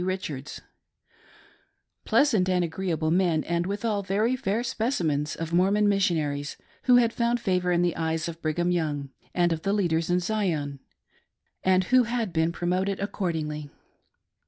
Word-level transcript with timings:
Richards:— 0.03 0.61
pleasant 2.05 2.49
and 2.49 2.63
agreeable 2.63 3.11
men, 3.11 3.43
and 3.43 3.67
withal 3.67 4.01
very 4.01 4.35
fair 4.35 4.63
specimens 4.63 5.35
of 5.35 5.53
Mormon 5.53 5.87
missionaries, 5.87 6.57
who 6.85 6.95
had 6.95 7.13
found 7.13 7.39
favor 7.39 7.71
in 7.71 7.83
the 7.83 7.95
eyes 7.95 8.27
of 8.27 8.41
/ 8.41 8.41
Brigham 8.41 8.71
Young 8.71 9.11
and 9.35 9.53
of 9.53 9.61
the 9.61 9.73
leaders 9.73 10.09
in 10.09 10.19
Zion, 10.19 10.79
and 11.63 11.83
who 11.83 12.05
had 12.05 12.33
been 12.33 12.51
promoted 12.51 12.99
accordingly. 12.99 13.69